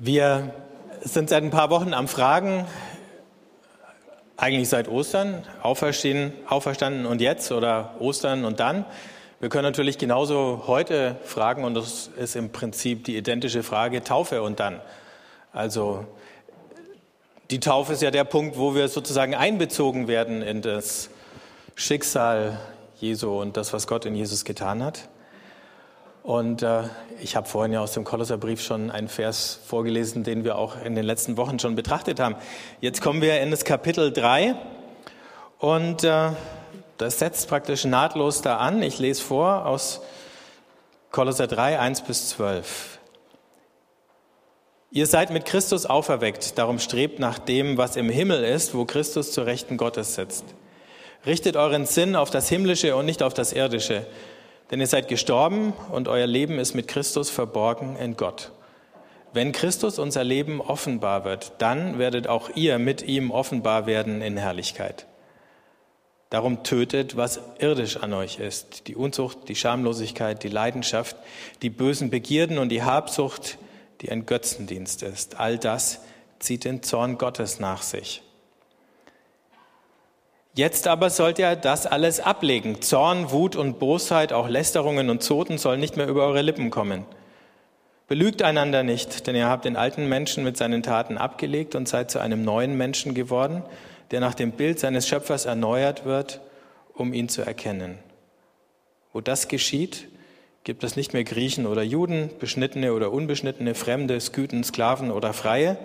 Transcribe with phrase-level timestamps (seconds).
[0.00, 0.54] Wir
[1.00, 2.66] sind seit ein paar Wochen am Fragen,
[4.36, 8.84] eigentlich seit Ostern, auferstehen, auferstanden und jetzt oder Ostern und dann.
[9.40, 14.40] Wir können natürlich genauso heute fragen und das ist im Prinzip die identische Frage Taufe
[14.42, 14.80] und dann.
[15.52, 16.06] Also
[17.50, 21.10] die Taufe ist ja der Punkt, wo wir sozusagen einbezogen werden in das
[21.74, 22.60] Schicksal
[23.00, 25.08] Jesu und das, was Gott in Jesus getan hat.
[26.22, 26.82] Und äh,
[27.20, 30.94] ich habe vorhin ja aus dem Kolosserbrief schon einen Vers vorgelesen, den wir auch in
[30.94, 32.36] den letzten Wochen schon betrachtet haben.
[32.80, 34.54] Jetzt kommen wir in das Kapitel 3
[35.58, 36.30] und äh,
[36.98, 38.82] das setzt praktisch nahtlos da an.
[38.82, 40.00] Ich lese vor aus
[41.10, 42.98] Kolosser 3, 1 bis 12.
[44.90, 49.32] Ihr seid mit Christus auferweckt, darum strebt nach dem, was im Himmel ist, wo Christus
[49.32, 50.44] zur Rechten Gottes sitzt.
[51.26, 54.06] Richtet euren Sinn auf das Himmlische und nicht auf das Irdische
[54.70, 58.52] denn ihr seid gestorben und euer Leben ist mit Christus verborgen in Gott.
[59.32, 64.36] Wenn Christus unser Leben offenbar wird, dann werdet auch ihr mit ihm offenbar werden in
[64.36, 65.06] Herrlichkeit.
[66.30, 71.16] Darum tötet, was irdisch an euch ist, die Unzucht, die Schamlosigkeit, die Leidenschaft,
[71.62, 73.58] die bösen Begierden und die Habsucht,
[74.02, 75.40] die ein Götzendienst ist.
[75.40, 76.00] All das
[76.38, 78.22] zieht den Zorn Gottes nach sich.
[80.58, 82.82] Jetzt aber sollt ihr das alles ablegen.
[82.82, 87.04] Zorn, Wut und Bosheit, auch Lästerungen und Zoten sollen nicht mehr über eure Lippen kommen.
[88.08, 92.10] Belügt einander nicht, denn ihr habt den alten Menschen mit seinen Taten abgelegt und seid
[92.10, 93.62] zu einem neuen Menschen geworden,
[94.10, 96.40] der nach dem Bild seines Schöpfers erneuert wird,
[96.92, 97.96] um ihn zu erkennen.
[99.12, 100.08] Wo das geschieht,
[100.64, 105.78] gibt es nicht mehr Griechen oder Juden, beschnittene oder unbeschnittene, Fremde, Sküten, Sklaven oder Freie,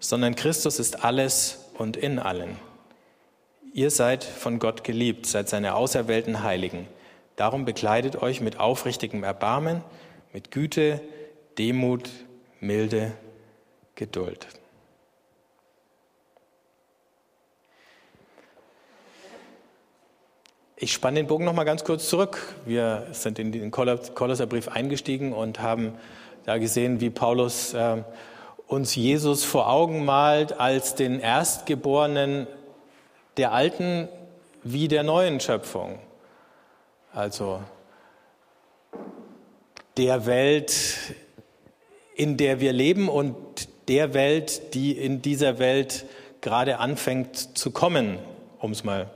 [0.00, 2.67] sondern Christus ist alles und in allen.
[3.74, 6.86] Ihr seid von Gott geliebt, seid seine auserwählten Heiligen.
[7.36, 9.82] Darum bekleidet euch mit aufrichtigem Erbarmen,
[10.32, 11.00] mit Güte,
[11.58, 12.10] Demut,
[12.60, 13.12] Milde,
[13.94, 14.46] Geduld.
[20.76, 22.54] Ich spanne den Bogen noch mal ganz kurz zurück.
[22.64, 25.94] Wir sind in den Kolosserbrief eingestiegen und haben
[26.44, 28.02] da gesehen, wie Paulus äh,
[28.68, 32.46] uns Jesus vor Augen malt als den Erstgeborenen
[33.38, 34.08] der alten
[34.62, 35.98] wie der neuen Schöpfung.
[37.12, 37.62] Also
[39.96, 41.14] der Welt,
[42.14, 43.36] in der wir leben und
[43.88, 46.04] der Welt, die in dieser Welt
[46.40, 48.18] gerade anfängt zu kommen,
[48.58, 49.10] um es mal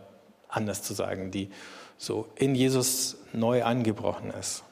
[0.49, 1.51] anders zu sagen, die
[1.99, 4.65] so in Jesus neu angebrochen ist.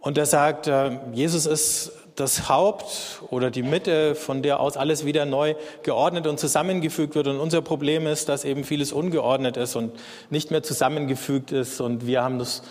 [0.00, 5.04] Und er sagt, äh, Jesus ist das Haupt oder die Mitte, von der aus alles
[5.04, 7.28] wieder neu geordnet und zusammengefügt wird.
[7.28, 9.92] Und unser Problem ist, dass eben vieles ungeordnet ist und
[10.30, 11.80] nicht mehr zusammengefügt ist.
[11.80, 12.62] Und wir haben das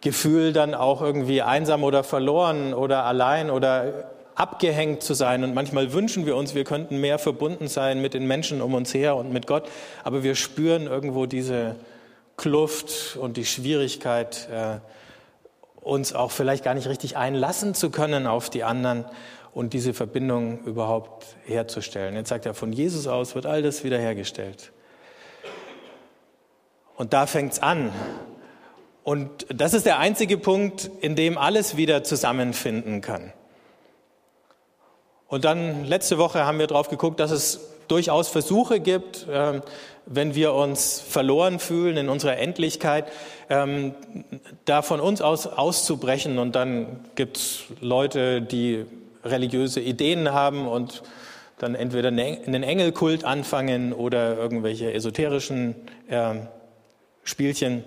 [0.00, 5.44] Gefühl, dann auch irgendwie einsam oder verloren oder allein oder abgehängt zu sein.
[5.44, 8.94] Und manchmal wünschen wir uns, wir könnten mehr verbunden sein mit den Menschen um uns
[8.94, 9.68] her und mit Gott.
[10.04, 11.74] Aber wir spüren irgendwo diese
[12.36, 14.78] Kluft und die Schwierigkeit, äh,
[15.88, 19.06] uns auch vielleicht gar nicht richtig einlassen zu können auf die anderen
[19.52, 22.14] und diese Verbindung überhaupt herzustellen.
[22.14, 24.72] Jetzt sagt er, von Jesus aus wird all das wiederhergestellt.
[26.96, 27.92] Und da fängt es an.
[29.02, 33.32] Und das ist der einzige Punkt, in dem alles wieder zusammenfinden kann.
[35.28, 39.62] Und dann letzte Woche haben wir drauf geguckt, dass es durchaus Versuche gibt, ähm,
[40.06, 43.06] wenn wir uns verloren fühlen in unserer Endlichkeit,
[43.50, 43.94] ähm,
[44.64, 46.38] da von uns aus auszubrechen.
[46.38, 48.86] Und dann gibt es Leute, die
[49.24, 51.02] religiöse Ideen haben und
[51.58, 55.74] dann entweder einen Engelkult anfangen oder irgendwelche esoterischen
[56.08, 56.46] ähm,
[57.24, 57.84] Spielchen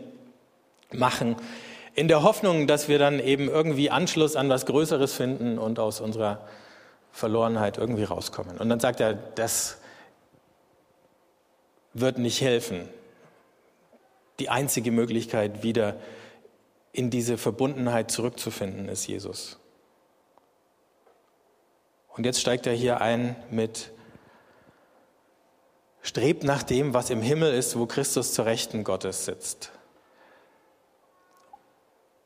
[0.92, 1.38] machen,
[1.94, 6.00] in der Hoffnung, dass wir dann eben irgendwie Anschluss an was Größeres finden und aus
[6.00, 6.40] unserer
[7.12, 8.58] Verlorenheit irgendwie rauskommen.
[8.58, 9.81] Und dann sagt er, das
[11.94, 12.88] wird nicht helfen.
[14.40, 15.98] Die einzige Möglichkeit, wieder
[16.94, 19.60] in diese Verbundenheit zurückzufinden, ist Jesus.
[22.10, 23.92] Und jetzt steigt er hier ein mit,
[26.02, 29.72] strebt nach dem, was im Himmel ist, wo Christus zur Rechten Gottes sitzt.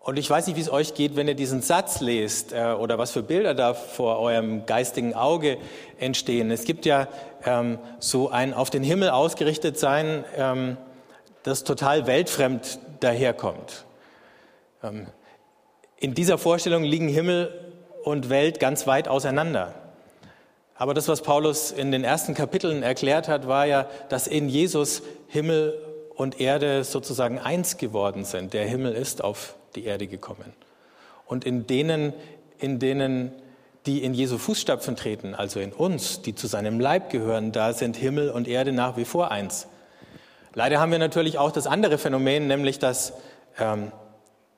[0.05, 2.99] Und ich weiß nicht, wie es euch geht, wenn ihr diesen Satz lest äh, oder
[2.99, 5.57] was für Bilder da vor eurem geistigen Auge
[5.97, 6.51] entstehen.
[6.51, 7.07] Es gibt ja
[7.43, 10.77] ähm, so ein auf den Himmel ausgerichtet sein, ähm,
[11.41, 13.85] das total weltfremd daherkommt.
[14.83, 15.07] Ähm,
[15.97, 17.73] in dieser Vorstellung liegen Himmel
[18.03, 19.73] und Welt ganz weit auseinander.
[20.75, 25.01] Aber das, was Paulus in den ersten Kapiteln erklärt hat, war ja, dass in Jesus
[25.29, 25.81] Himmel
[26.15, 28.53] und Erde sozusagen eins geworden sind.
[28.53, 30.53] Der Himmel ist auf die Erde gekommen.
[31.25, 32.13] Und in denen,
[32.59, 33.31] in denen
[33.85, 37.97] die in Jesu Fußstapfen treten, also in uns, die zu seinem Leib gehören, da sind
[37.97, 39.67] Himmel und Erde nach wie vor eins.
[40.53, 43.13] Leider haben wir natürlich auch das andere Phänomen, nämlich dass
[43.59, 43.91] ähm,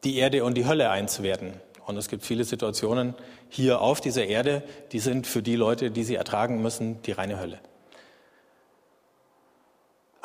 [0.04, 1.54] die Erde und die Hölle eins werden.
[1.86, 3.16] Und es gibt viele Situationen
[3.50, 4.62] hier auf dieser Erde,
[4.92, 7.60] die sind für die Leute, die sie ertragen müssen, die reine Hölle.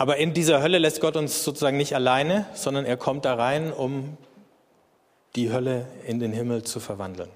[0.02, 3.72] Aber in dieser Hölle lässt Gott uns sozusagen nicht alleine, sondern er kommt da rein,
[3.72, 4.16] um
[5.36, 7.30] die Hölle in den Himmel zu verwandeln.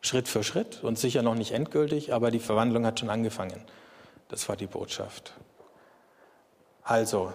[0.00, 3.62] Schritt für Schritt und sicher noch nicht endgültig, aber die Verwandlung hat schon angefangen.
[4.30, 5.34] Das war die Botschaft.
[6.84, 7.34] Also,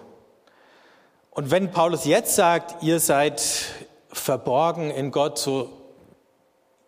[1.30, 3.40] und wenn Paulus jetzt sagt, ihr seid
[4.10, 5.70] verborgen in Gott, so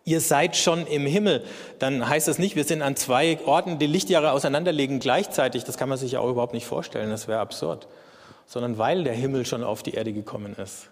[0.03, 1.43] ihr seid schon im Himmel,
[1.79, 5.63] dann heißt das nicht, wir sind an zwei Orten, die Lichtjahre auseinanderlegen gleichzeitig.
[5.63, 7.87] Das kann man sich ja auch überhaupt nicht vorstellen, das wäre absurd.
[8.45, 10.89] Sondern weil der Himmel schon auf die Erde gekommen ist,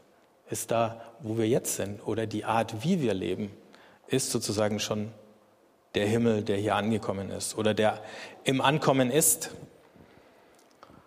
[0.49, 3.51] ist da, wo wir jetzt sind, oder die Art, wie wir leben,
[4.07, 5.11] ist sozusagen schon
[5.95, 7.99] der Himmel, der hier angekommen ist oder der
[8.43, 9.51] im Ankommen ist.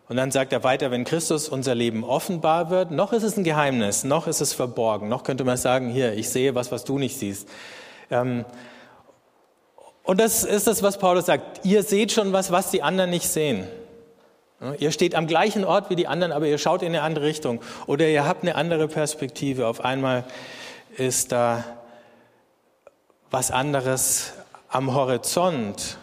[0.08, 3.44] Und dann sagt er weiter, wenn Christus unser Leben offenbar wird, noch ist es ein
[3.44, 6.99] Geheimnis, noch ist es verborgen, noch könnte man sagen, hier, ich sehe was, was du
[6.99, 7.49] nicht siehst.
[8.12, 8.44] Ähm,
[10.05, 11.64] und das ist das, was Paulus sagt.
[11.64, 13.67] Ihr seht schon was, was die anderen nicht sehen.
[14.79, 17.61] Ihr steht am gleichen Ort wie die anderen, aber ihr schaut in eine andere Richtung
[17.87, 19.67] oder ihr habt eine andere Perspektive.
[19.67, 20.25] Auf einmal
[20.97, 21.64] ist da
[23.32, 24.35] was anderes
[24.69, 25.99] am Horizont.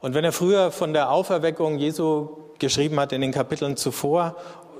[0.00, 4.36] Und wenn er früher von der Auferweckung Jesu geschrieben hat in den Kapiteln zuvor,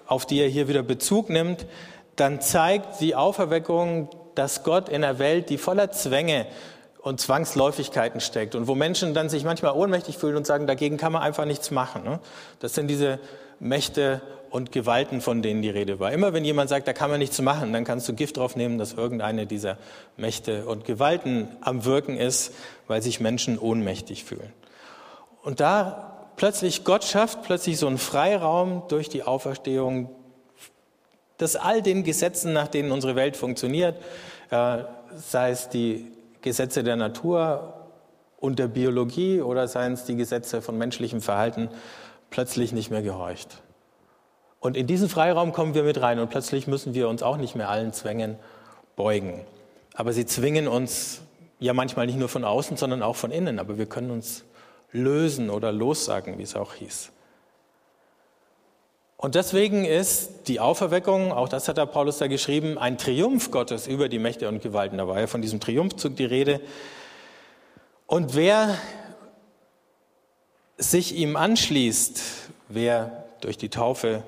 [0.06, 1.67] auf die er hier wieder Bezug nimmt,
[2.17, 6.46] dann zeigt die Auferweckung, dass Gott in einer Welt, die voller Zwänge
[7.00, 11.12] und Zwangsläufigkeiten steckt und wo Menschen dann sich manchmal ohnmächtig fühlen und sagen, dagegen kann
[11.12, 12.05] man einfach nichts machen.
[12.05, 12.20] Ne?
[12.61, 13.19] Das sind diese
[13.58, 16.12] Mächte und Gewalten, von denen die Rede war.
[16.12, 18.79] Immer wenn jemand sagt, da kann man nichts machen, dann kannst du Gift drauf nehmen,
[18.79, 19.79] dass irgendeine dieser
[20.17, 22.55] Mächte und Gewalten am Wirken ist,
[22.87, 24.52] weil sich Menschen ohnmächtig fühlen.
[25.43, 30.11] Und da plötzlich Gott schafft plötzlich so einen Freiraum durch die Auferstehung,
[31.43, 33.97] dass all den Gesetzen, nach denen unsere Welt funktioniert,
[34.50, 34.79] äh,
[35.17, 36.11] sei es die
[36.41, 37.75] Gesetze der Natur
[38.39, 41.69] und der Biologie oder seien es die Gesetze von menschlichem Verhalten,
[42.31, 43.62] plötzlich nicht mehr gehorcht.
[44.59, 47.56] Und in diesen Freiraum kommen wir mit rein und plötzlich müssen wir uns auch nicht
[47.56, 48.37] mehr allen Zwängen
[48.97, 49.41] beugen.
[49.94, 51.21] Aber sie zwingen uns
[51.59, 53.59] ja manchmal nicht nur von außen, sondern auch von innen.
[53.59, 54.44] Aber wir können uns
[54.93, 57.12] lösen oder lossagen, wie es auch hieß.
[59.23, 63.87] Und deswegen ist die Auferweckung, auch das hat der Paulus da geschrieben, ein Triumph Gottes
[63.87, 64.99] über die Mächte und Gewalten.
[64.99, 66.61] Da war ja von diesem Triumphzug die Rede.
[68.09, 68.77] Und wer
[70.77, 72.21] sich ihm anschließt,
[72.67, 74.25] wer durch die Taufe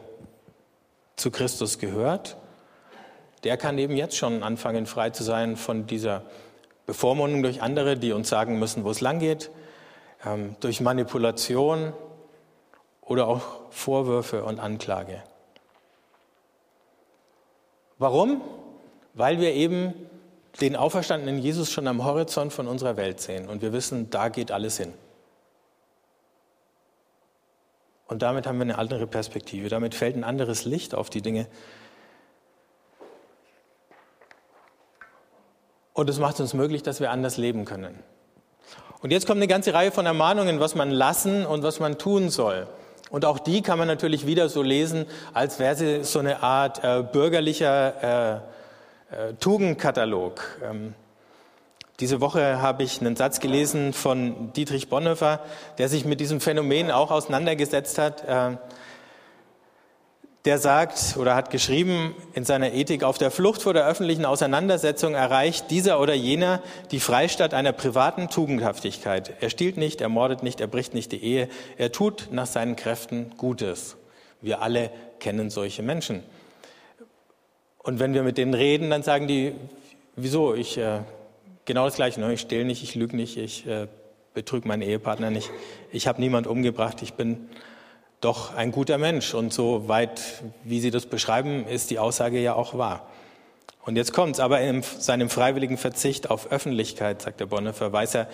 [1.16, 2.36] zu Christus gehört,
[3.42, 6.22] der kann eben jetzt schon anfangen, frei zu sein von dieser
[6.86, 9.50] Bevormundung durch andere, die uns sagen müssen, wo es lang geht,
[10.24, 11.94] ähm, durch Manipulation,
[13.04, 15.22] oder auch Vorwürfe und Anklage.
[17.98, 18.40] Warum?
[19.14, 19.94] Weil wir eben
[20.60, 24.50] den auferstandenen Jesus schon am Horizont von unserer Welt sehen und wir wissen, da geht
[24.50, 24.92] alles hin.
[28.06, 31.46] Und damit haben wir eine andere Perspektive, damit fällt ein anderes Licht auf die Dinge.
[35.92, 37.98] Und es macht uns möglich, dass wir anders leben können.
[39.00, 42.30] Und jetzt kommt eine ganze Reihe von Ermahnungen, was man lassen und was man tun
[42.30, 42.66] soll.
[43.10, 46.82] Und auch die kann man natürlich wieder so lesen, als wäre sie so eine Art
[46.82, 48.42] äh, bürgerlicher
[49.10, 50.42] äh, äh, Tugendkatalog.
[50.62, 50.94] Ähm,
[52.00, 55.40] diese Woche habe ich einen Satz gelesen von Dietrich Bonhoeffer,
[55.78, 58.24] der sich mit diesem Phänomen auch auseinandergesetzt hat.
[60.44, 65.14] Der sagt oder hat geschrieben in seiner Ethik, auf der Flucht vor der öffentlichen Auseinandersetzung
[65.14, 69.32] erreicht dieser oder jener die Freistatt einer privaten Tugendhaftigkeit.
[69.40, 71.48] Er stiehlt nicht, er mordet nicht, er bricht nicht die Ehe,
[71.78, 73.96] er tut nach seinen Kräften Gutes.
[74.42, 76.22] Wir alle kennen solche Menschen.
[77.78, 79.54] Und wenn wir mit denen reden, dann sagen die,
[80.14, 81.00] wieso, ich, äh,
[81.64, 82.34] genau das Gleiche, ne?
[82.34, 83.86] ich stehle nicht, ich lüge nicht, ich äh,
[84.34, 85.50] betrüge meinen Ehepartner nicht,
[85.90, 87.48] ich habe niemand umgebracht, ich bin
[88.24, 89.34] doch ein guter Mensch.
[89.34, 93.06] Und so weit, wie Sie das beschreiben, ist die Aussage ja auch wahr.
[93.84, 98.28] Und jetzt kommt's, aber in seinem freiwilligen Verzicht auf Öffentlichkeit, sagt der Bonhoeffer, weiß er,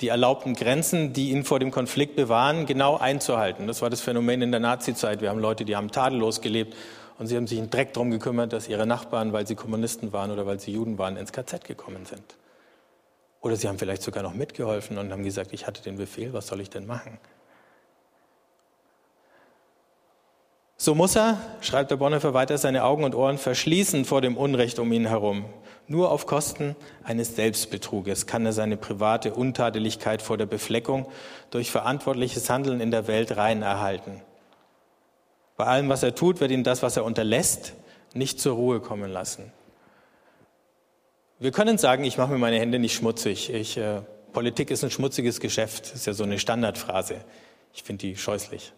[0.00, 3.68] die erlaubten Grenzen, die ihn vor dem Konflikt bewahren, genau einzuhalten.
[3.68, 5.20] Das war das Phänomen in der Nazizeit.
[5.20, 6.74] Wir haben Leute, die haben tadellos gelebt
[7.18, 10.32] und sie haben sich einen Dreck darum gekümmert, dass ihre Nachbarn, weil sie Kommunisten waren
[10.32, 12.36] oder weil sie Juden waren, ins KZ gekommen sind.
[13.40, 16.48] Oder sie haben vielleicht sogar noch mitgeholfen und haben gesagt, ich hatte den Befehl, was
[16.48, 17.18] soll ich denn machen?
[20.86, 24.78] So muss er, schreibt der Bonhoeffer weiter, seine Augen und Ohren verschließen vor dem Unrecht
[24.78, 25.44] um ihn herum.
[25.88, 31.08] Nur auf Kosten eines Selbstbetruges kann er seine private Untadeligkeit vor der Befleckung
[31.50, 34.22] durch verantwortliches Handeln in der Welt rein erhalten.
[35.56, 37.72] Bei allem, was er tut, wird ihn das, was er unterlässt,
[38.14, 39.50] nicht zur Ruhe kommen lassen.
[41.40, 43.52] Wir können sagen, ich mache mir meine Hände nicht schmutzig.
[43.52, 44.02] Ich, äh,
[44.32, 47.24] Politik ist ein schmutziges Geschäft, ist ja so eine Standardphrase.
[47.74, 48.72] Ich finde die scheußlich.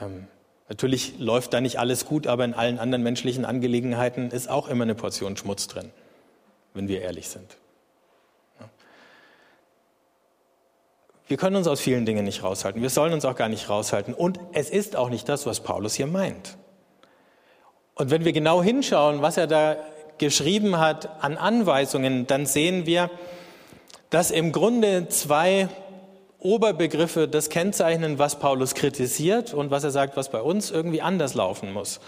[0.00, 0.28] Ähm,
[0.70, 4.84] Natürlich läuft da nicht alles gut, aber in allen anderen menschlichen Angelegenheiten ist auch immer
[4.84, 5.90] eine Portion Schmutz drin,
[6.74, 7.56] wenn wir ehrlich sind.
[11.26, 12.82] Wir können uns aus vielen Dingen nicht raushalten.
[12.82, 14.14] Wir sollen uns auch gar nicht raushalten.
[14.14, 16.56] Und es ist auch nicht das, was Paulus hier meint.
[17.96, 19.76] Und wenn wir genau hinschauen, was er da
[20.18, 23.10] geschrieben hat an Anweisungen, dann sehen wir,
[24.10, 25.68] dass im Grunde zwei
[26.40, 31.34] Oberbegriffe das kennzeichnen, was Paulus kritisiert und was er sagt, was bei uns irgendwie anders
[31.34, 32.00] laufen muss.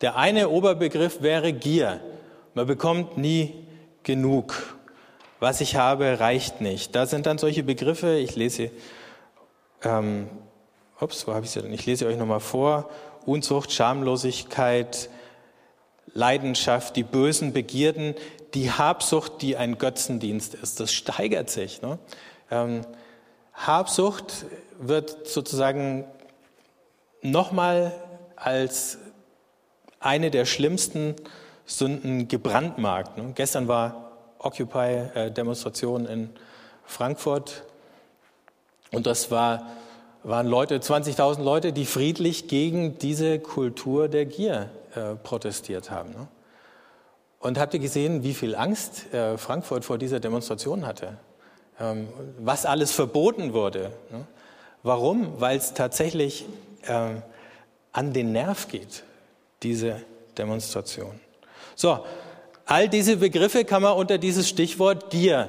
[0.00, 2.00] Der eine Oberbegriff wäre Gier.
[2.54, 3.66] Man bekommt nie
[4.02, 4.76] genug.
[5.40, 6.94] Was ich habe, reicht nicht.
[6.94, 8.70] Da sind dann solche Begriffe, ich lese,
[9.82, 10.28] ähm,
[11.00, 11.72] ups, wo habe ich sie denn?
[11.72, 12.88] Ich lese euch nochmal vor.
[13.26, 15.08] Unzucht, Schamlosigkeit,
[16.14, 18.14] Leidenschaft, die bösen Begierden,
[18.54, 20.78] die Habsucht, die ein Götzendienst ist.
[20.78, 21.82] Das steigert sich.
[21.82, 21.98] Ne?
[22.50, 22.82] Ähm,
[23.52, 24.46] Habsucht
[24.78, 26.04] wird sozusagen
[27.22, 27.92] nochmal
[28.36, 28.98] als
[30.00, 31.14] eine der schlimmsten
[31.64, 33.18] Sünden gebrandmarkt.
[33.18, 33.32] Ne?
[33.34, 36.30] Gestern war Occupy-Demonstration in
[36.84, 37.62] Frankfurt
[38.90, 39.66] und das war,
[40.24, 46.10] waren Leute, 20.000 Leute, die friedlich gegen diese Kultur der Gier äh, protestiert haben.
[46.10, 46.28] Ne?
[47.38, 51.16] Und habt ihr gesehen, wie viel Angst äh, Frankfurt vor dieser Demonstration hatte?
[51.82, 52.08] Ähm,
[52.38, 53.90] was alles verboten wurde.
[54.10, 54.24] Ne?
[54.84, 55.40] Warum?
[55.40, 56.46] Weil es tatsächlich
[56.86, 57.22] ähm,
[57.90, 59.02] an den Nerv geht,
[59.64, 60.00] diese
[60.38, 61.18] Demonstration.
[61.74, 62.04] So,
[62.66, 65.48] all diese Begriffe kann man unter dieses Stichwort Gier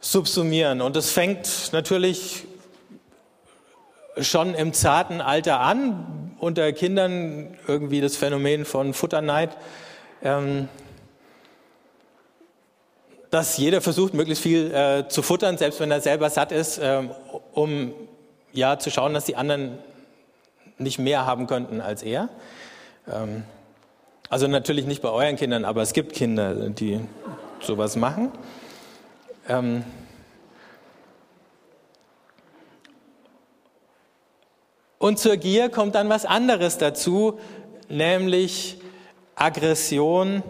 [0.00, 0.80] subsumieren.
[0.80, 2.46] Und es fängt natürlich
[4.18, 9.56] schon im zarten Alter an, unter Kindern irgendwie das Phänomen von Futterneid.
[10.22, 10.68] Ähm,
[13.30, 17.02] dass jeder versucht, möglichst viel äh, zu futtern, selbst wenn er selber satt ist, äh,
[17.52, 17.92] um
[18.52, 19.78] ja zu schauen, dass die anderen
[20.78, 22.28] nicht mehr haben könnten als er.
[23.10, 23.44] Ähm,
[24.30, 27.00] also natürlich nicht bei euren Kindern, aber es gibt Kinder, die
[27.60, 28.30] sowas machen.
[29.48, 29.84] Ähm,
[34.98, 37.38] und zur Gier kommt dann was anderes dazu,
[37.88, 38.80] nämlich
[39.34, 40.42] Aggression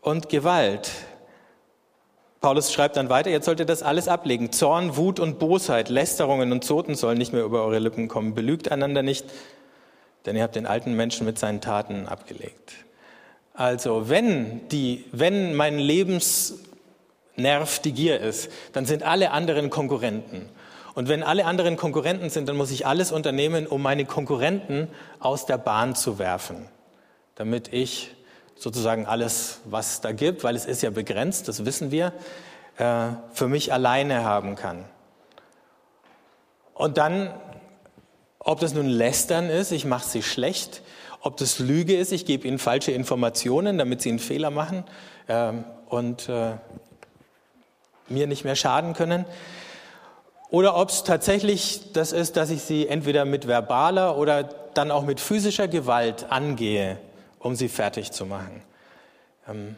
[0.00, 0.90] und Gewalt.
[2.40, 4.52] Paulus schreibt dann weiter, jetzt sollt ihr das alles ablegen.
[4.52, 8.34] Zorn, Wut und Bosheit, Lästerungen und Zoten sollen nicht mehr über eure Lippen kommen.
[8.34, 9.26] Belügt einander nicht,
[10.24, 12.74] denn ihr habt den alten Menschen mit seinen Taten abgelegt.
[13.54, 16.60] Also, wenn die, wenn mein Lebensnerv
[17.82, 20.48] die Gier ist, dann sind alle anderen Konkurrenten.
[20.94, 24.86] Und wenn alle anderen Konkurrenten sind, dann muss ich alles unternehmen, um meine Konkurrenten
[25.18, 26.68] aus der Bahn zu werfen,
[27.34, 28.14] damit ich
[28.58, 32.12] sozusagen alles, was es da gibt, weil es ist ja begrenzt, das wissen wir,
[32.76, 34.84] äh, für mich alleine haben kann.
[36.74, 37.32] Und dann,
[38.38, 40.82] ob das nun Lästern ist, ich mache sie schlecht,
[41.20, 44.84] ob das Lüge ist, ich gebe ihnen falsche Informationen, damit sie einen Fehler machen
[45.28, 46.52] ähm, und äh,
[48.08, 49.24] mir nicht mehr schaden können.
[50.50, 55.04] Oder ob es tatsächlich das ist, dass ich sie entweder mit verbaler oder dann auch
[55.04, 56.98] mit physischer Gewalt angehe
[57.48, 58.62] um sie fertig zu machen.
[59.48, 59.76] Ähm,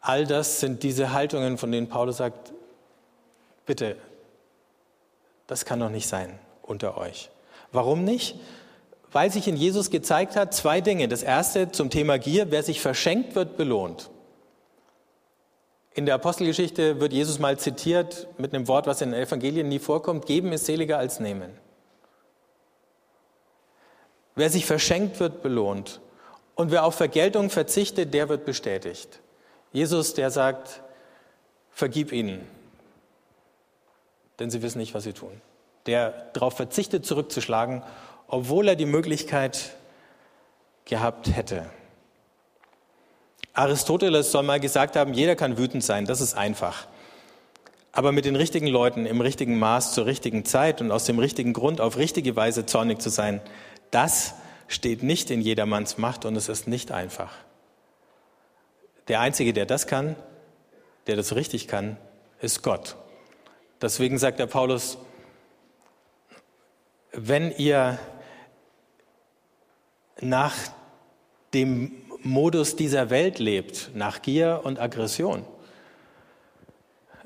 [0.00, 2.52] all das sind diese Haltungen, von denen Paulus sagt,
[3.66, 3.96] bitte,
[5.48, 7.30] das kann doch nicht sein unter euch.
[7.72, 8.36] Warum nicht?
[9.10, 11.08] Weil sich in Jesus gezeigt hat, zwei Dinge.
[11.08, 14.10] Das erste zum Thema Gier, wer sich verschenkt, wird belohnt.
[15.92, 19.80] In der Apostelgeschichte wird Jesus mal zitiert mit einem Wort, was in den Evangelien nie
[19.80, 21.50] vorkommt, geben ist seliger als nehmen.
[24.38, 26.00] Wer sich verschenkt, wird belohnt.
[26.54, 29.18] Und wer auf Vergeltung verzichtet, der wird bestätigt.
[29.72, 30.80] Jesus, der sagt,
[31.72, 32.46] vergib ihnen,
[34.38, 35.40] denn sie wissen nicht, was sie tun.
[35.86, 37.82] Der darauf verzichtet, zurückzuschlagen,
[38.28, 39.74] obwohl er die Möglichkeit
[40.84, 41.68] gehabt hätte.
[43.54, 46.86] Aristoteles soll mal gesagt haben, jeder kann wütend sein, das ist einfach.
[47.90, 51.54] Aber mit den richtigen Leuten im richtigen Maß zur richtigen Zeit und aus dem richtigen
[51.54, 53.40] Grund auf richtige Weise zornig zu sein,
[53.90, 54.34] das
[54.68, 57.32] steht nicht in jedermanns Macht und es ist nicht einfach.
[59.08, 60.16] Der Einzige, der das kann,
[61.06, 61.96] der das richtig kann,
[62.40, 62.96] ist Gott.
[63.80, 64.98] Deswegen sagt der Paulus,
[67.12, 67.98] wenn ihr
[70.20, 70.54] nach
[71.54, 71.92] dem
[72.22, 75.44] Modus dieser Welt lebt, nach Gier und Aggression,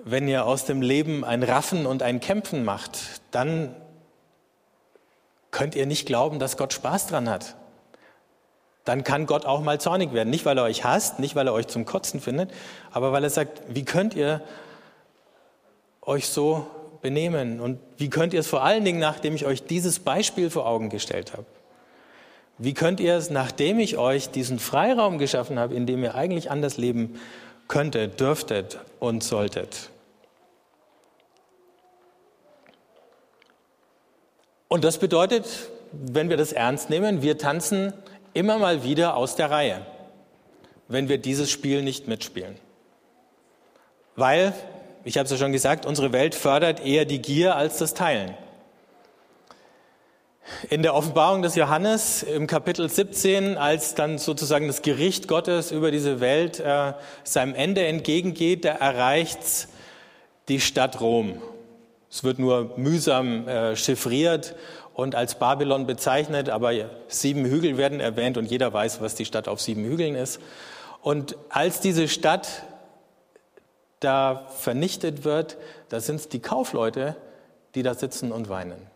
[0.04, 3.74] wenn ihr aus dem Leben ein Raffen und ein Kämpfen macht, dann
[5.52, 7.54] könnt ihr nicht glauben, dass Gott Spaß dran hat.
[8.84, 10.30] Dann kann Gott auch mal zornig werden.
[10.30, 12.50] Nicht, weil er euch hasst, nicht, weil er euch zum Kotzen findet,
[12.90, 14.42] aber weil er sagt, wie könnt ihr
[16.00, 16.66] euch so
[17.00, 17.60] benehmen?
[17.60, 20.88] Und wie könnt ihr es vor allen Dingen, nachdem ich euch dieses Beispiel vor Augen
[20.88, 21.46] gestellt habe?
[22.58, 26.50] Wie könnt ihr es, nachdem ich euch diesen Freiraum geschaffen habe, in dem ihr eigentlich
[26.50, 27.20] anders leben
[27.68, 29.91] könntet, dürftet und solltet?
[34.72, 35.44] Und das bedeutet,
[35.92, 37.92] wenn wir das ernst nehmen, wir tanzen
[38.32, 39.84] immer mal wieder aus der Reihe,
[40.88, 42.54] wenn wir dieses Spiel nicht mitspielen.
[44.16, 44.54] Weil,
[45.04, 48.34] ich habe es ja schon gesagt, unsere Welt fördert eher die Gier als das Teilen.
[50.70, 55.90] In der Offenbarung des Johannes im Kapitel 17, als dann sozusagen das Gericht Gottes über
[55.90, 59.68] diese Welt äh, seinem Ende entgegengeht, da erreicht
[60.48, 61.42] die Stadt Rom.
[62.12, 64.54] Es wird nur mühsam äh, chiffriert
[64.92, 66.72] und als Babylon bezeichnet, aber
[67.08, 70.38] sieben Hügel werden erwähnt und jeder weiß, was die Stadt auf sieben Hügeln ist.
[71.00, 72.64] Und als diese Stadt
[74.00, 75.56] da vernichtet wird,
[75.88, 77.16] da sind es die Kaufleute,
[77.74, 78.91] die da sitzen und weinen.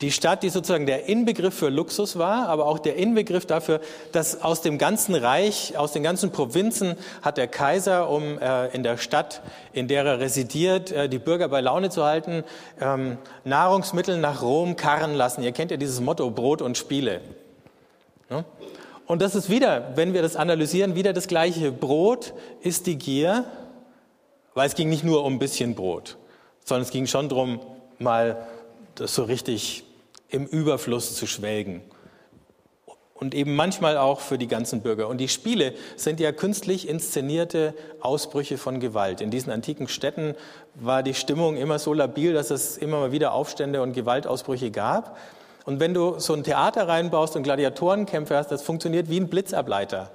[0.00, 3.80] Die Stadt, die sozusagen der Inbegriff für Luxus war, aber auch der Inbegriff dafür,
[4.12, 8.82] dass aus dem ganzen Reich, aus den ganzen Provinzen hat der Kaiser, um äh, in
[8.82, 9.40] der Stadt,
[9.72, 12.42] in der er residiert, äh, die Bürger bei Laune zu halten,
[12.80, 15.42] ähm, Nahrungsmittel nach Rom karren lassen.
[15.42, 17.20] Ihr kennt ja dieses Motto Brot und Spiele.
[18.30, 18.44] Ja?
[19.06, 21.70] Und das ist wieder, wenn wir das analysieren, wieder das gleiche.
[21.70, 23.44] Brot ist die Gier,
[24.54, 26.16] weil es ging nicht nur um ein bisschen Brot,
[26.64, 27.60] sondern es ging schon darum,
[27.98, 28.46] mal
[28.96, 29.84] das so richtig
[30.28, 31.82] im Überfluss zu schwelgen.
[33.14, 35.08] Und eben manchmal auch für die ganzen Bürger.
[35.08, 39.20] Und die Spiele sind ja künstlich inszenierte Ausbrüche von Gewalt.
[39.20, 40.34] In diesen antiken Städten
[40.74, 45.16] war die Stimmung immer so labil, dass es immer mal wieder Aufstände und Gewaltausbrüche gab.
[45.64, 50.10] Und wenn du so ein Theater reinbaust und Gladiatorenkämpfe hast, das funktioniert wie ein Blitzableiter.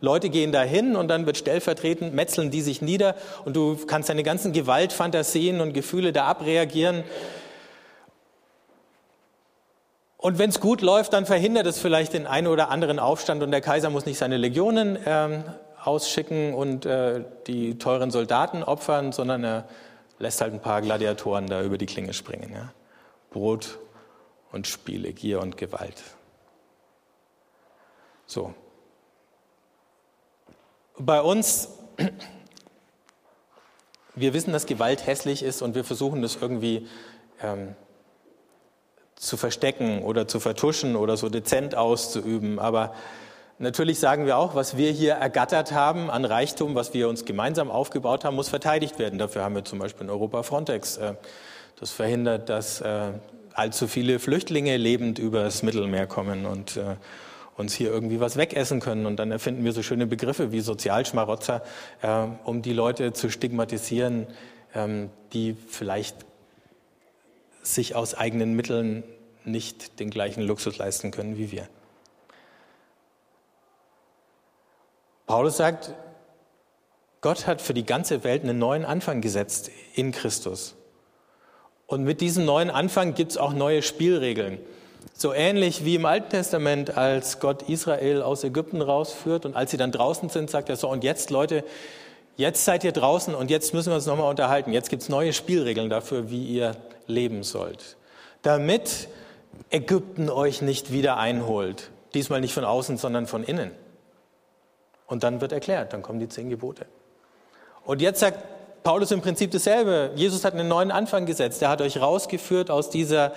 [0.00, 4.24] Leute gehen dahin und dann wird stellvertretend, metzeln die sich nieder und du kannst deine
[4.24, 7.04] ganzen Gewaltfantasien und Gefühle da abreagieren.
[10.22, 13.50] Und wenn es gut läuft, dann verhindert es vielleicht den einen oder anderen Aufstand und
[13.50, 15.42] der Kaiser muss nicht seine Legionen ähm,
[15.82, 19.68] ausschicken und äh, die teuren Soldaten opfern, sondern er
[20.20, 22.52] lässt halt ein paar Gladiatoren da über die Klinge springen.
[22.54, 22.72] Ja?
[23.30, 23.80] Brot
[24.52, 26.00] und Spiele, Gier und Gewalt.
[28.26, 28.54] So.
[31.00, 31.68] Bei uns,
[34.14, 36.86] wir wissen, dass Gewalt hässlich ist und wir versuchen das irgendwie
[37.42, 37.74] ähm,
[39.22, 42.58] zu verstecken oder zu vertuschen oder so dezent auszuüben.
[42.58, 42.92] Aber
[43.60, 47.70] natürlich sagen wir auch, was wir hier ergattert haben an Reichtum, was wir uns gemeinsam
[47.70, 49.20] aufgebaut haben, muss verteidigt werden.
[49.20, 50.96] Dafür haben wir zum Beispiel in Europa Frontex.
[50.96, 51.14] Äh,
[51.78, 53.12] das verhindert, dass äh,
[53.54, 56.96] allzu viele Flüchtlinge lebend übers Mittelmeer kommen und äh,
[57.56, 59.06] uns hier irgendwie was wegessen können.
[59.06, 61.62] Und dann erfinden wir so schöne Begriffe wie Sozialschmarotzer,
[62.44, 64.26] um die Leute zu stigmatisieren,
[64.74, 66.16] ähm, die vielleicht
[67.62, 69.04] sich aus eigenen Mitteln
[69.44, 71.68] nicht den gleichen Luxus leisten können wie wir.
[75.26, 75.94] Paulus sagt,
[77.20, 80.74] Gott hat für die ganze Welt einen neuen Anfang gesetzt in Christus.
[81.86, 84.58] Und mit diesem neuen Anfang gibt es auch neue Spielregeln.
[85.14, 89.76] So ähnlich wie im Alten Testament, als Gott Israel aus Ägypten rausführt und als sie
[89.76, 91.64] dann draußen sind, sagt er so, und jetzt Leute,
[92.36, 94.72] jetzt seid ihr draußen und jetzt müssen wir uns nochmal unterhalten.
[94.72, 97.96] Jetzt gibt es neue Spielregeln dafür, wie ihr leben sollt.
[98.42, 99.08] Damit
[99.70, 101.90] Ägypten euch nicht wieder einholt.
[102.14, 103.70] Diesmal nicht von außen, sondern von innen.
[105.06, 106.86] Und dann wird erklärt, dann kommen die zehn Gebote.
[107.84, 108.38] Und jetzt sagt
[108.82, 110.10] Paulus im Prinzip dasselbe.
[110.14, 111.62] Jesus hat einen neuen Anfang gesetzt.
[111.62, 113.32] Er hat euch rausgeführt aus dieser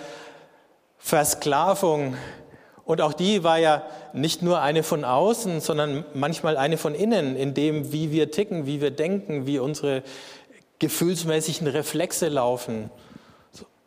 [0.98, 2.16] Versklavung.
[2.86, 7.36] Und auch die war ja nicht nur eine von außen, sondern manchmal eine von innen,
[7.36, 10.04] in dem, wie wir ticken, wie wir denken, wie unsere
[10.78, 12.92] gefühlsmäßigen Reflexe laufen.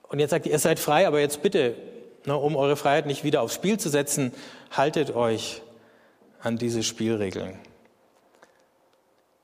[0.09, 1.75] Und jetzt sagt ihr, ihr seid frei, aber jetzt bitte,
[2.27, 4.33] ne, um eure Freiheit nicht wieder aufs Spiel zu setzen,
[4.73, 5.63] haltet euch
[6.41, 7.59] an diese Spielregeln.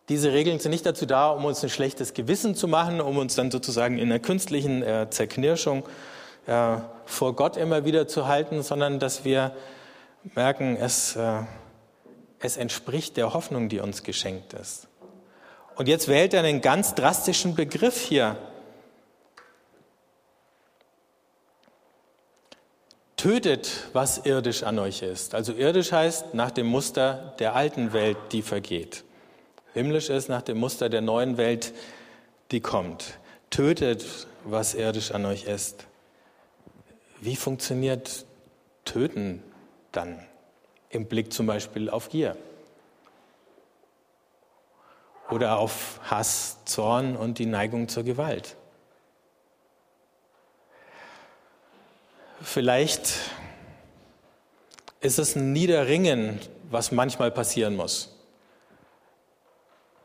[0.09, 3.37] Diese Regeln sind nicht dazu da, um uns ein schlechtes Gewissen zu machen, um uns
[3.37, 5.85] dann sozusagen in einer künstlichen äh, Zerknirschung
[6.47, 6.77] äh,
[7.07, 9.53] vor Gott immer wieder zu halten, sondern dass wir
[10.35, 11.41] merken, es, äh,
[12.39, 14.89] es entspricht der Hoffnung, die uns geschenkt ist.
[15.77, 18.37] Und jetzt wählt er einen ganz drastischen Begriff hier.
[23.25, 25.35] tötet, was irdisch an euch ist.
[25.35, 29.03] Also irdisch heißt nach dem Muster der alten Welt, die vergeht.
[29.73, 31.73] Himmlisch ist nach dem Muster der neuen Welt,
[32.51, 33.19] die kommt.
[33.49, 34.05] Tötet,
[34.45, 35.87] was irdisch an euch ist.
[37.25, 38.27] Wie funktioniert
[38.85, 39.43] Töten
[39.93, 40.23] dann
[40.91, 42.37] im Blick zum Beispiel auf Gier?
[45.31, 48.57] Oder auf Hass, Zorn und die Neigung zur Gewalt?
[52.43, 53.15] Vielleicht
[55.01, 56.39] ist es ein Niederringen,
[56.71, 58.15] was manchmal passieren muss.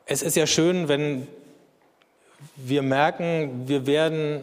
[0.06, 1.28] Es ist ja schön, wenn
[2.56, 4.42] wir merken, wir werden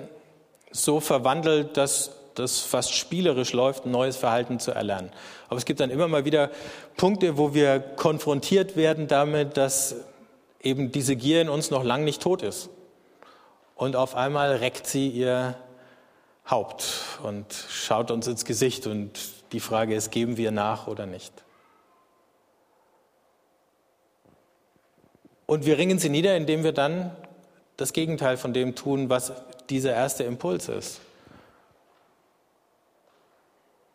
[0.71, 5.11] so verwandelt, dass das fast spielerisch läuft, ein neues Verhalten zu erlernen.
[5.49, 6.51] Aber es gibt dann immer mal wieder
[6.97, 9.97] Punkte, wo wir konfrontiert werden damit, dass
[10.63, 12.69] eben diese Gier in uns noch lang nicht tot ist.
[13.75, 15.57] Und auf einmal reckt sie ihr
[16.49, 16.85] Haupt
[17.23, 19.11] und schaut uns ins Gesicht und
[19.53, 21.33] die Frage ist, geben wir nach oder nicht?
[25.47, 27.17] Und wir ringen sie nieder, indem wir dann
[27.77, 29.33] das Gegenteil von dem tun, was
[29.71, 31.01] dieser erste Impuls ist.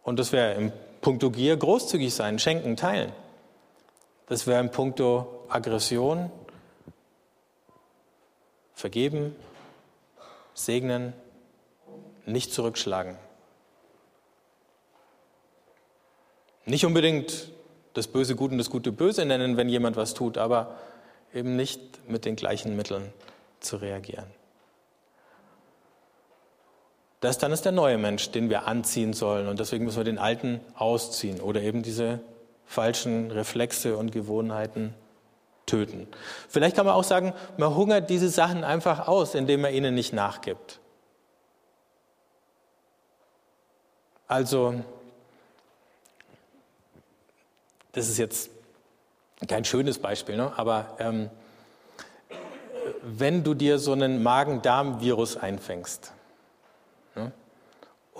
[0.04, 3.12] Und das wäre im Punkto Gier großzügig sein, schenken, teilen.
[4.28, 6.32] Das wäre im Punkto Aggression,
[8.74, 9.36] vergeben,
[10.54, 11.14] segnen,
[12.26, 13.18] nicht zurückschlagen.
[16.66, 17.52] Nicht unbedingt
[17.94, 20.78] das Böse gut und das Gute böse nennen, wenn jemand was tut, aber
[21.34, 23.12] eben nicht mit den gleichen Mitteln
[23.60, 24.41] zu reagieren.
[27.22, 30.18] Das dann ist der neue Mensch, den wir anziehen sollen und deswegen müssen wir den
[30.18, 32.20] alten ausziehen oder eben diese
[32.66, 34.96] falschen Reflexe und Gewohnheiten
[35.68, 36.08] töten.
[36.50, 40.14] Vielleicht kann man auch sagen, man hungert diese Sachen einfach aus, indem man ihnen nicht
[40.14, 40.80] nachgibt.
[44.28, 44.82] Also,
[47.92, 48.50] das ist jetzt
[49.48, 50.54] kein schönes Beispiel, ne?
[50.56, 51.30] aber ähm,
[53.04, 56.14] wenn du dir so einen Magen-Darm-Virus einfängst?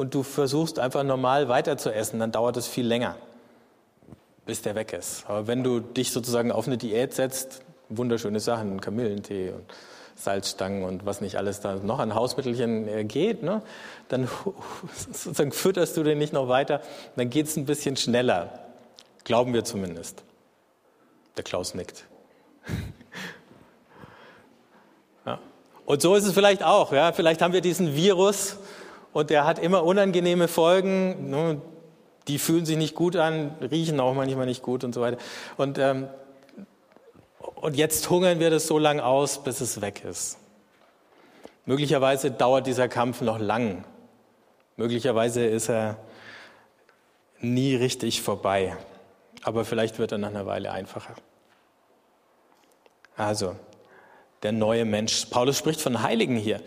[0.02, 3.18] Und du versuchst einfach normal weiter zu essen, dann dauert es viel länger,
[4.48, 5.26] bis der weg ist.
[5.28, 9.64] Aber wenn du dich sozusagen auf eine Diät setzt, wunderschöne Sachen, Kamillentee und
[10.16, 13.62] Salzstangen und was nicht alles da noch an Hausmittelchen äh, geht, ne?
[14.10, 14.28] dann
[15.14, 16.82] sozusagen fütterst du den nicht noch weiter,
[17.16, 18.50] dann geht es ein bisschen schneller.
[19.24, 20.24] Glauben wir zumindest.
[21.38, 22.06] Der Klaus nickt.
[25.28, 25.38] ja.
[25.86, 26.92] Und so ist es vielleicht auch.
[26.92, 27.12] Ja?
[27.12, 28.58] Vielleicht haben wir diesen Virus
[29.14, 31.30] und der hat immer unangenehme Folgen.
[31.30, 31.62] Ne?
[32.28, 35.18] Die fühlen sich nicht gut an, riechen auch manchmal nicht gut und so weiter.
[35.58, 36.08] Und ähm,
[37.62, 40.38] und jetzt hungern wir das so lange aus, bis es weg ist.
[41.66, 43.84] Möglicherweise dauert dieser Kampf noch lang.
[44.78, 45.98] Möglicherweise ist er
[47.40, 48.76] nie richtig vorbei.
[49.44, 51.14] Aber vielleicht wird er nach einer Weile einfacher.
[53.16, 53.56] Also,
[54.42, 55.28] der neue Mensch.
[55.28, 56.62] Paulus spricht von Heiligen hier.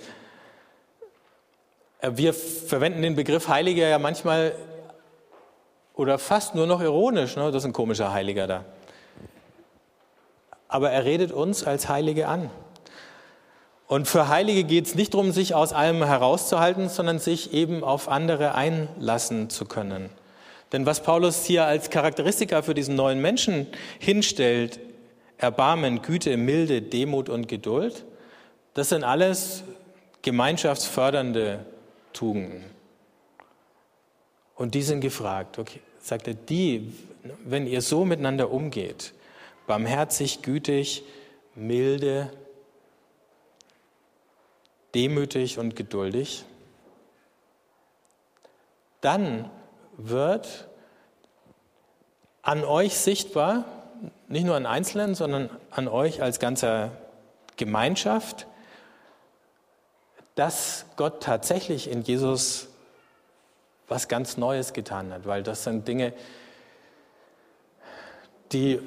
[2.10, 4.54] Wir verwenden den Begriff Heiliger ja manchmal
[5.94, 7.36] oder fast nur noch ironisch.
[7.36, 7.44] Ne?
[7.52, 8.64] Das ist ein komischer Heiliger da
[10.74, 12.50] aber er redet uns als Heilige an.
[13.86, 18.08] Und für Heilige geht es nicht darum, sich aus allem herauszuhalten, sondern sich eben auf
[18.08, 20.10] andere einlassen zu können.
[20.72, 23.68] Denn was Paulus hier als Charakteristika für diesen neuen Menschen
[24.00, 24.80] hinstellt,
[25.38, 28.04] Erbarmen, Güte, Milde, Demut und Geduld,
[28.72, 29.62] das sind alles
[30.22, 31.64] gemeinschaftsfördernde
[32.14, 32.64] Tugenden.
[34.54, 36.94] Und die sind gefragt, okay, sagt er, die,
[37.44, 39.12] wenn ihr so miteinander umgeht,
[39.66, 41.02] barmherzig, gütig,
[41.54, 42.30] milde,
[44.94, 46.44] demütig und geduldig,
[49.00, 49.50] dann
[49.96, 50.68] wird
[52.42, 53.64] an euch sichtbar,
[54.28, 56.92] nicht nur an Einzelnen, sondern an euch als ganzer
[57.56, 58.46] Gemeinschaft,
[60.34, 62.68] dass Gott tatsächlich in Jesus
[63.86, 66.12] was ganz Neues getan hat, weil das sind Dinge,
[68.52, 68.80] die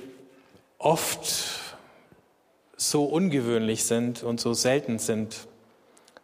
[0.77, 1.75] oft
[2.75, 5.47] so ungewöhnlich sind und so selten sind,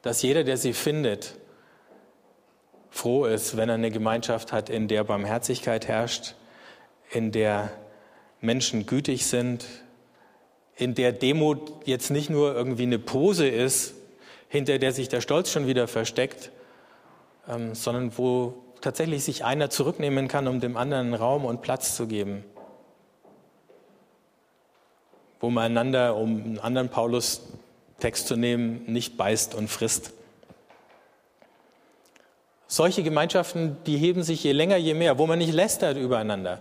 [0.02, 1.36] dass jeder, der sie findet,
[2.90, 6.36] froh ist, wenn er eine Gemeinschaft hat, in der Barmherzigkeit herrscht,
[7.10, 7.72] in der
[8.40, 9.66] Menschen gütig sind,
[10.76, 13.96] in der Demut jetzt nicht nur irgendwie eine Pose ist,
[14.54, 16.52] hinter der sich der Stolz schon wieder versteckt,
[17.50, 22.08] ähm, sondern wo tatsächlich sich einer zurücknehmen kann, um dem anderen Raum und Platz zu
[22.08, 22.46] geben
[25.44, 30.14] wo man einander, um einen anderen Paulus-Text zu nehmen, nicht beißt und frisst,
[32.66, 36.60] Solche Gemeinschaften, die heben sich je länger, je mehr, wo man nicht lästert übereinander.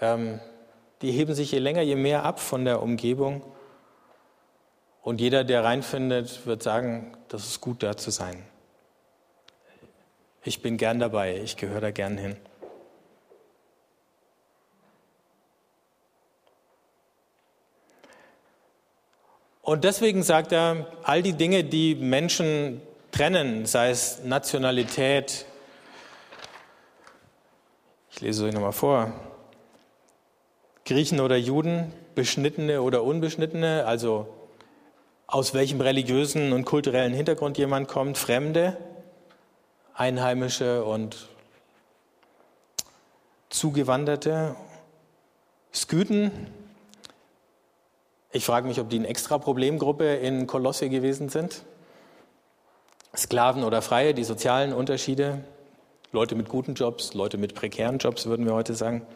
[0.00, 0.40] Ähm,
[1.00, 3.40] die heben sich je länger, je mehr ab von der Umgebung.
[5.08, 8.44] Und jeder, der reinfindet, wird sagen, das ist gut, da zu sein.
[10.44, 12.36] Ich bin gern dabei, ich gehöre da gern hin.
[19.62, 25.46] Und deswegen sagt er, all die Dinge, die Menschen trennen, sei es Nationalität,
[28.10, 29.10] ich lese es euch nochmal vor,
[30.84, 34.34] Griechen oder Juden, Beschnittene oder Unbeschnittene, also
[35.28, 38.78] aus welchem religiösen und kulturellen Hintergrund jemand kommt, Fremde,
[39.94, 41.28] Einheimische und
[43.50, 44.56] Zugewanderte,
[45.72, 46.32] Sküten,
[48.30, 51.62] ich frage mich, ob die eine extra Problemgruppe in Kolosse gewesen sind.
[53.16, 55.44] Sklaven oder Freie, die sozialen Unterschiede,
[56.12, 59.06] Leute mit guten Jobs, Leute mit prekären Jobs, würden wir heute sagen.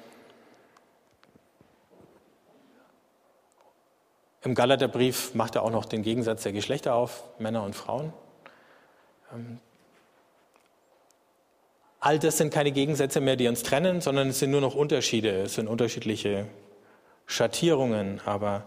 [4.44, 8.12] Im Galaterbrief macht er auch noch den Gegensatz der Geschlechter auf, Männer und Frauen.
[9.32, 9.58] Ähm,
[12.00, 15.42] all das sind keine Gegensätze mehr, die uns trennen, sondern es sind nur noch Unterschiede,
[15.42, 16.46] es sind unterschiedliche
[17.26, 18.64] Schattierungen, aber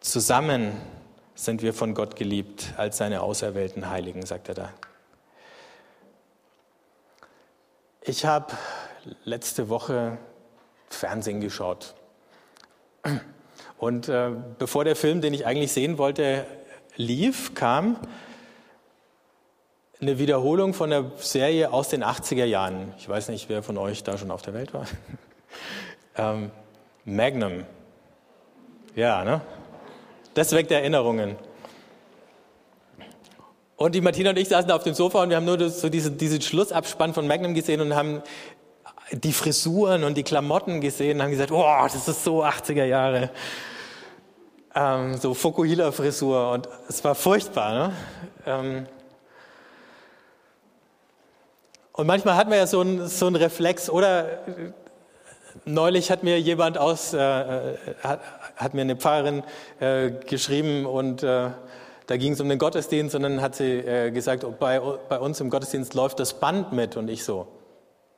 [0.00, 0.80] Zusammen
[1.34, 4.72] sind wir von Gott geliebt als seine auserwählten Heiligen, sagt er da.
[8.00, 8.54] Ich habe
[9.24, 10.16] letzte Woche
[10.88, 11.94] Fernsehen geschaut.
[13.80, 16.44] Und äh, bevor der Film, den ich eigentlich sehen wollte,
[16.96, 17.96] lief, kam
[20.02, 22.92] eine Wiederholung von der Serie aus den 80er Jahren.
[22.98, 24.84] Ich weiß nicht, wer von euch da schon auf der Welt war.
[26.18, 26.50] ähm,
[27.06, 27.64] Magnum.
[28.96, 29.40] Ja, ne?
[30.34, 31.36] Das weckt Erinnerungen.
[33.76, 36.18] Und die Martina und ich saßen auf dem Sofa und wir haben nur so diesen,
[36.18, 38.22] diesen Schlussabspann von Magnum gesehen und haben
[39.10, 43.30] die Frisuren und die Klamotten gesehen und haben gesagt, oh, das ist so 80er Jahre.
[44.74, 47.72] Ähm, so Fokuhila-Frisur und es war furchtbar.
[47.74, 47.92] Ne?
[48.46, 48.86] Ähm
[51.92, 54.40] und manchmal hat man ja so einen so Reflex oder
[55.64, 58.20] neulich hat mir jemand aus, äh, äh hat,
[58.56, 59.42] hat mir eine Pfarrerin
[59.80, 61.50] äh, geschrieben und äh,
[62.06, 65.18] da ging es um den Gottesdienst und dann hat sie äh, gesagt, oh, bei, bei
[65.18, 67.48] uns im Gottesdienst läuft das Band mit und ich so,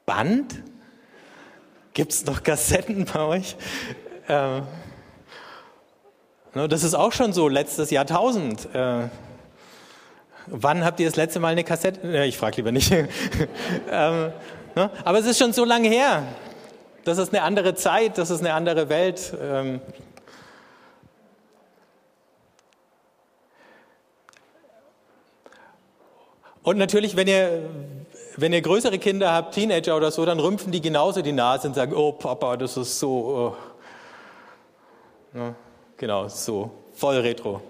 [0.04, 0.62] Band?
[1.94, 3.56] Gibt es noch Kassetten bei euch?
[4.28, 4.62] Ähm,
[6.54, 8.74] das ist auch schon so letztes Jahrtausend.
[8.74, 9.08] Äh,
[10.46, 12.24] wann habt ihr das letzte Mal eine Kassette?
[12.24, 12.92] ich frage lieber nicht.
[13.90, 14.32] ähm,
[14.74, 14.90] ne?
[15.04, 16.24] Aber es ist schon so lange her.
[17.04, 19.32] Das ist eine andere Zeit, das ist eine andere Welt.
[19.40, 19.80] Ähm,
[26.62, 27.68] Und natürlich, wenn ihr,
[28.36, 31.74] wenn ihr größere Kinder habt, Teenager oder so, dann rümpfen die genauso die Nase und
[31.74, 33.54] sagen, oh Papa, das ist so,
[35.34, 35.54] oh.
[36.02, 37.62] Genau, so, voll retro.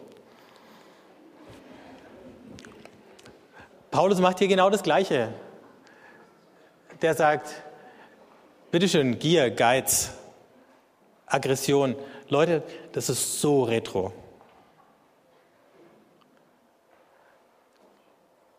[3.90, 5.34] Paulus macht hier genau das Gleiche.
[7.02, 7.50] Der sagt,
[8.70, 10.12] bitteschön, Gier, Geiz,
[11.26, 11.94] Aggression.
[12.30, 14.14] Leute, das ist so retro.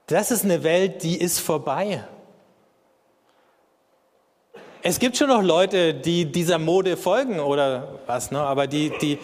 [0.05, 2.03] Das ist eine Welt, die ist vorbei.
[4.83, 8.39] Es gibt schon noch Leute, die dieser Mode folgen oder was, ne?
[8.39, 9.17] aber die, die,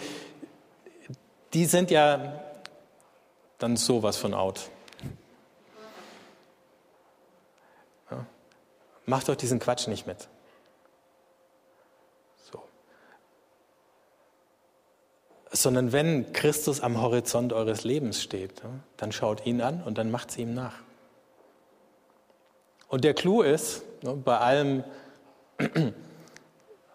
[1.52, 2.40] die sind ja
[3.58, 4.70] dann sowas von out.
[8.10, 8.26] Ja.
[9.06, 10.28] Macht doch diesen Quatsch nicht mit.
[12.50, 12.62] So.
[15.50, 18.62] Sondern wenn Christus am Horizont eures Lebens steht,
[18.96, 20.74] dann schaut ihn an und dann macht sie ihm nach.
[22.88, 24.84] Und der Clou ist, ne, bei allem,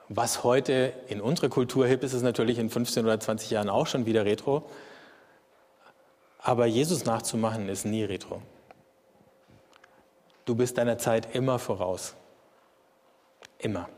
[0.09, 3.87] was heute in unserer Kultur hip ist, ist natürlich in 15 oder 20 Jahren auch
[3.87, 4.69] schon wieder retro.
[6.39, 8.41] Aber Jesus nachzumachen ist nie retro.
[10.45, 12.13] Du bist deiner Zeit immer voraus.
[13.57, 13.89] Immer.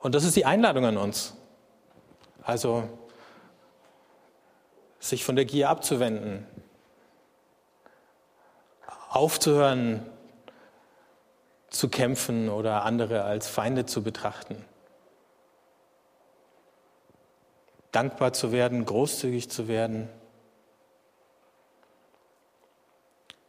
[0.00, 1.34] Und das ist die Einladung an uns.
[2.42, 2.88] Also
[4.98, 6.46] sich von der Gier abzuwenden,
[9.08, 10.06] aufzuhören
[11.72, 14.64] zu kämpfen oder andere als Feinde zu betrachten.
[17.90, 20.08] Dankbar zu werden, großzügig zu werden.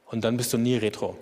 [0.05, 1.17] Und dann bist du nie retro.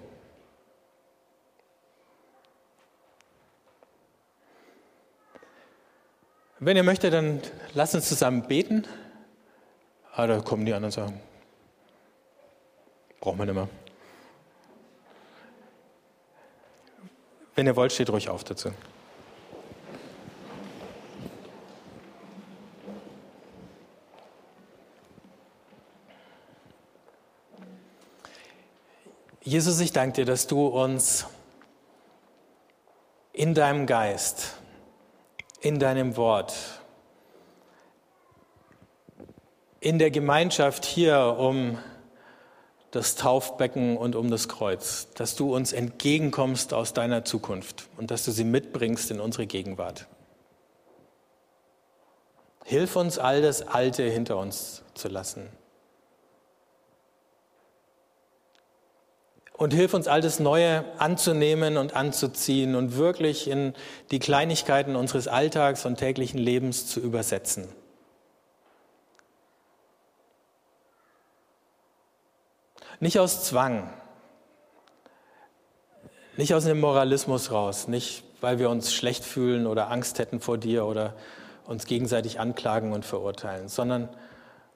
[6.60, 7.42] Wenn ihr möchtet, dann
[7.74, 8.86] lasst uns zusammen beten.
[10.14, 11.20] Ah, da kommen die anderen sagen,
[13.20, 13.70] brauchen wir nicht mehr.
[17.56, 18.72] Wenn ihr wollt, steht ruhig auf dazu.
[29.44, 31.26] Jesus, ich danke dir, dass du uns
[33.34, 34.56] in deinem Geist,
[35.60, 36.54] in deinem Wort,
[39.80, 41.80] in der Gemeinschaft hier um
[42.92, 48.26] das Taufbecken und um das Kreuz, dass du uns entgegenkommst aus deiner Zukunft und dass
[48.26, 50.08] du sie mitbringst in unsere Gegenwart.
[52.66, 55.50] Hilf uns, all das Alte hinter uns zu lassen.
[59.54, 63.74] Und hilf uns, all das Neue anzunehmen und anzuziehen und wirklich in
[64.10, 67.68] die Kleinigkeiten unseres Alltags und täglichen Lebens zu übersetzen.
[73.02, 73.92] Nicht aus Zwang,
[76.38, 80.60] nicht aus einem Moralismus raus, nicht weil wir uns schlecht fühlen oder Angst hätten vor
[80.60, 81.16] dir oder
[81.66, 84.08] uns gegenseitig anklagen und verurteilen, sondern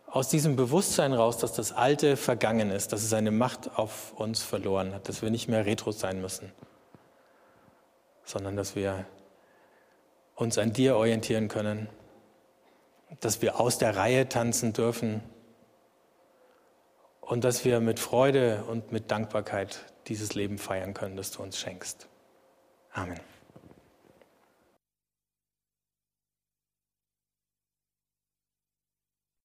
[0.07, 4.41] aus diesem Bewusstsein raus, dass das Alte vergangen ist, dass es seine Macht auf uns
[4.41, 6.51] verloren hat, dass wir nicht mehr retro sein müssen,
[8.23, 9.05] sondern dass wir
[10.33, 11.89] uns an dir orientieren können,
[13.19, 15.21] dass wir aus der Reihe tanzen dürfen
[17.25, 21.59] und dass wir mit Freude und mit Dankbarkeit dieses Leben feiern können, das du uns
[21.59, 22.07] schenkst.
[22.91, 23.19] Amen.